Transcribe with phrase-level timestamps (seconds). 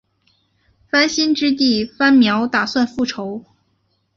[0.89, 3.45] 番歆之弟番苗打算复仇。